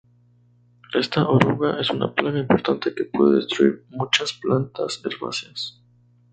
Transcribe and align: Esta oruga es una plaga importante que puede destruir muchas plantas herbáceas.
Esta 0.95 1.27
oruga 1.27 1.79
es 1.79 1.91
una 1.91 2.11
plaga 2.15 2.39
importante 2.39 2.95
que 2.95 3.03
puede 3.05 3.35
destruir 3.35 3.85
muchas 3.91 4.33
plantas 4.33 4.99
herbáceas. 5.05 5.79